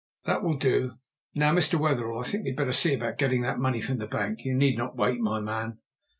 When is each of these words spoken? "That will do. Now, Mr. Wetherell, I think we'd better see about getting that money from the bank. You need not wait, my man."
"That 0.25 0.41
will 0.41 0.57
do. 0.57 0.95
Now, 1.35 1.53
Mr. 1.53 1.79
Wetherell, 1.79 2.17
I 2.17 2.23
think 2.23 2.43
we'd 2.43 2.55
better 2.55 2.71
see 2.71 2.95
about 2.95 3.19
getting 3.19 3.41
that 3.43 3.59
money 3.59 3.81
from 3.81 3.99
the 3.99 4.07
bank. 4.07 4.39
You 4.43 4.55
need 4.55 4.75
not 4.75 4.95
wait, 4.97 5.19
my 5.21 5.39
man." 5.39 5.77